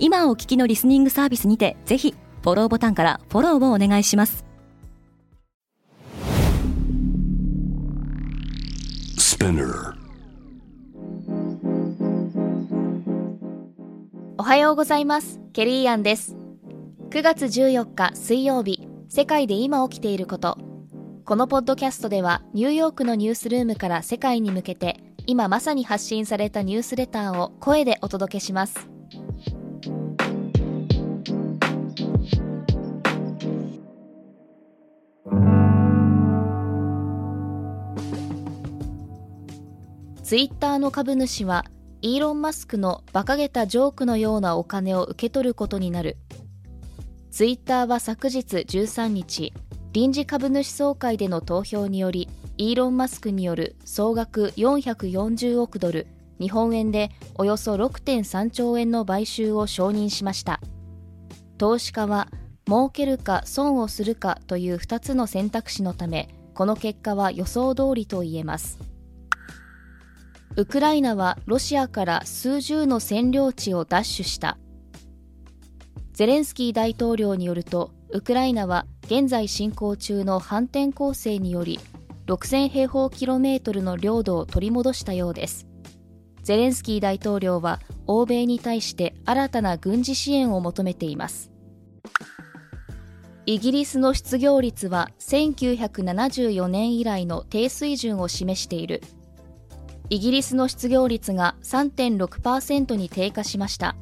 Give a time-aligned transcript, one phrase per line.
[0.00, 4.44] 今お聞きのリスニングサービスにてぜひフォローボタンからフォローをお願いします。
[14.38, 15.40] おはようございます。
[15.52, 16.36] ケリーアンです。
[17.10, 20.58] 9月14日水曜日世界で今起きていること。
[21.24, 28.88] このポッドキャストではニューヨークのニュースルームから世界に向けて今まさに発信されたニュースレターを声でお届けします
[40.28, 41.64] ツイッターの株主は
[42.02, 46.18] イーロン・マスクの馬鹿げたジョークのようなお金を受け取ることになる。
[47.30, 49.54] ツイッターは昨日13日
[49.94, 56.06] 臨時株主総会での投票によりイーロン・マスクによる総額440億ドル
[56.38, 60.60] 日本円でおよそ6.3兆円の買収を承認しました。
[61.56, 62.28] 投資家は
[62.66, 68.97] 儲けるか損をするかという2つの選択肢のためこの結果は予想通りと言えます。
[70.58, 74.58] ウクライナはロシアから数十の占領地を奪取した。
[76.12, 81.78] ゼレンスキー大統領によるとウクライナは現在進行中の反転攻勢により
[82.26, 85.68] 6000平方キロメートルの領土を取り戻したようです。
[86.42, 87.78] ゼレンスキー大統領は
[88.08, 91.52] 欧米に対して新たな軍事支援を求めています。
[93.46, 99.02] イギリスの失業率は1974年以来の低水準を示している。
[100.10, 103.96] イギリスの失業率が3.6%に低下しました。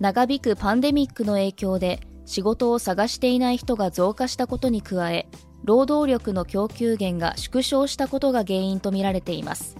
[0.00, 5.26] 長引くパンデミックの影響で仕事を探していない人が増加したことに加え
[5.64, 9.76] 労働力の供給源が縮小したことが原因とみられています。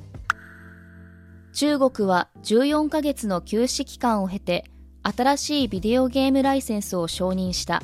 [1.53, 4.65] 中国は14ヶ月の休止期間を経て
[5.03, 7.83] 新しいビデオゲームライセンスを承認した。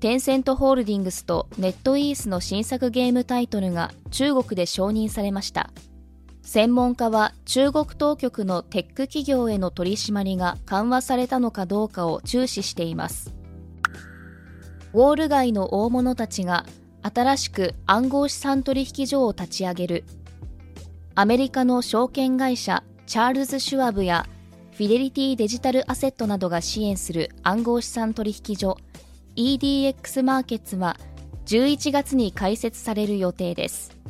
[0.00, 5.70] テンセントホールディングスとネットイースの新作ゲームタイトルが中国で承認されました。
[6.42, 13.34] 専門家は中国当局のテック企業への取り締まりが緩和されたのかどうかを注視しています。
[14.92, 16.66] ウォール街の大物たちが
[17.02, 20.04] 新しく暗号資産取引所を立ち上げる。
[21.14, 24.26] アメリカの証券会社チャールズ・シュワブや
[24.72, 28.78] フィデリティデジタルアセットなどが支援する暗号資産取引所
[29.36, 30.98] EDX マーケッツは
[31.46, 34.01] 11月に開設される予定です。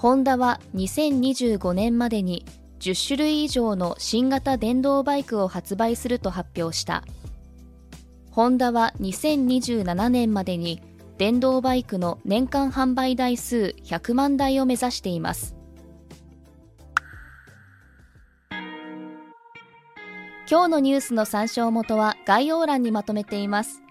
[0.00, 2.46] ホンダは2025年までに
[2.78, 7.04] 10種類以上の新型電動バイクを発売すると発表した。
[8.30, 10.80] ホンダは2027年までに
[11.18, 15.54] 電動バイクの年間販売台数100万台を目指しています。
[20.50, 23.82] 今日のニュースの参照元は概要欄にまとめています。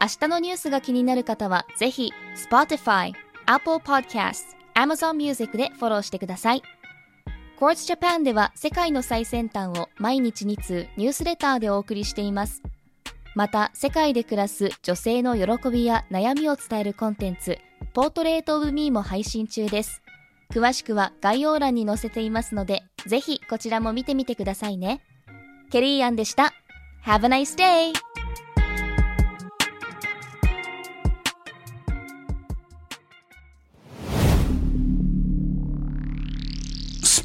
[0.00, 2.10] 明日のニュースが気になる方はぜひ
[2.50, 3.12] Spotify、
[3.44, 6.62] Apple Podcast Amazon Music でフォローしてください。
[7.58, 12.62] Quartz Japan では世界の最先端を毎日2通ニュースレターでお送りしています。
[13.34, 17.58] また、世界で暮らす女性の喜びや悩みを伝えるコンテンツ、
[17.94, 20.02] ポートレートオブミーも配信中です。
[20.50, 25.00] 詳しくは概要欄に載せていますので、ぜひこちらも見てみてくださいね。
[25.70, 26.52] ケリーアンでした。
[27.06, 28.11] Have a nice day!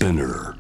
[0.08, 0.56] Spinner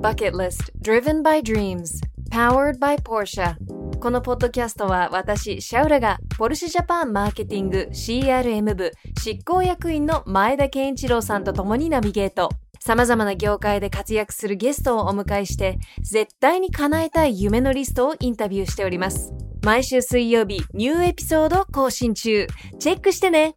[0.00, 2.00] Bucket List Driven by Dreams
[2.30, 3.56] Powered by Porsche
[3.98, 12.50] このポッドキャストは私、シャウラがポルシェジャパンマーケティング CRM 部執行役員の前田健一郎さんと共にナビゲート。
[12.78, 19.34] 様々な業界で活躍するゲストをお迎えして、絶対に叶えたい夢のリストをインタビューしております。
[19.62, 22.46] 毎週水曜日、ニューエピソード更新中。
[22.78, 23.56] チェックしてね